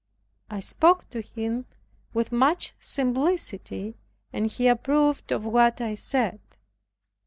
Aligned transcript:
I 0.49 0.61
spoke 0.61 1.07
to 1.11 1.21
him 1.21 1.67
with 2.11 2.31
much 2.31 2.73
simplicity 2.79 3.97
and 4.33 4.47
he 4.47 4.65
approved 4.67 5.31
of 5.31 5.45
what 5.45 5.79
I 5.79 5.93
said. 5.93 6.39